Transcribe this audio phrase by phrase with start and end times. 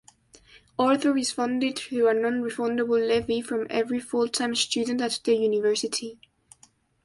[0.79, 6.19] "Arthur" is funded through a non-refundable levy from every full-time student at the university.